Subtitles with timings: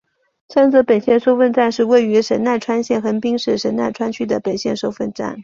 [0.49, 5.39] 三泽本线收费站是位于神奈川县横滨市神奈川区的本线收费站。